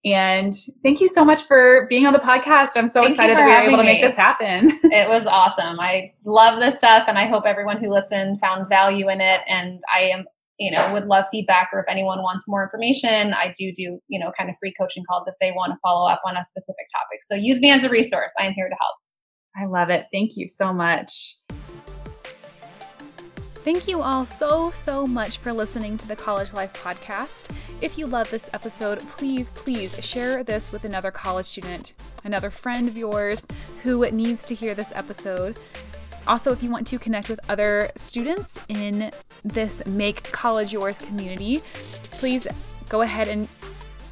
[0.06, 2.70] And thank you so much for being on the podcast.
[2.78, 4.80] I'm so thank excited that we were able to make this happen.
[4.84, 5.80] it was awesome.
[5.80, 9.41] I love this stuff and I hope everyone who listened found value in it.
[9.47, 10.24] And I am,
[10.58, 14.20] you know, would love feedback or if anyone wants more information, I do do, you
[14.20, 16.86] know, kind of free coaching calls if they want to follow up on a specific
[16.95, 17.20] topic.
[17.24, 18.32] So use me as a resource.
[18.39, 18.95] I am here to help.
[19.58, 20.06] I love it.
[20.14, 21.36] Thank you so much.
[23.36, 27.54] Thank you all so, so much for listening to the College Life Podcast.
[27.82, 31.93] If you love this episode, please, please share this with another college student,
[32.25, 33.47] another friend of yours
[33.84, 35.55] who needs to hear this episode.
[36.27, 39.11] Also, if you want to connect with other students in
[39.45, 41.61] this Make College Yours community,
[42.11, 42.47] please
[42.89, 43.47] go ahead and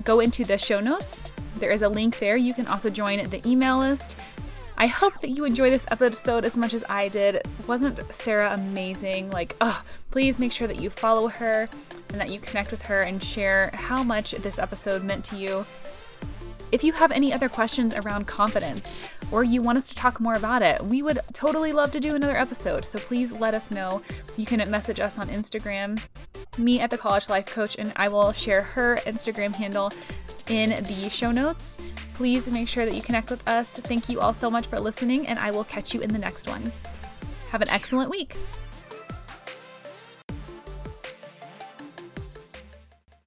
[0.06, 1.22] go into the show notes.
[1.58, 2.38] There is a link there.
[2.38, 4.22] You can also join the email list
[4.80, 7.42] I hope that you enjoy this episode as much as I did.
[7.68, 9.32] Wasn't Sarah amazing?
[9.32, 11.68] Like, oh, please make sure that you follow her
[12.10, 15.66] and that you connect with her and share how much this episode meant to you.
[16.72, 20.36] If you have any other questions around confidence or you want us to talk more
[20.36, 22.86] about it, we would totally love to do another episode.
[22.86, 24.02] So please let us know.
[24.38, 26.06] You can message us on Instagram,
[26.58, 29.92] me at the College Life Coach, and I will share her Instagram handle
[30.50, 31.94] in the show notes.
[32.14, 33.72] Please make sure that you connect with us.
[33.72, 36.48] Thank you all so much for listening, and I will catch you in the next
[36.48, 36.72] one.
[37.52, 38.36] Have an excellent week.